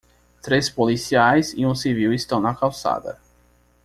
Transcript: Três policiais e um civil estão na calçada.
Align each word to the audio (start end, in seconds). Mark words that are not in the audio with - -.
Três 0.41 0.67
policiais 0.67 1.53
e 1.55 1.63
um 1.63 1.75
civil 1.75 2.11
estão 2.11 2.39
na 2.41 2.55
calçada. 2.55 3.19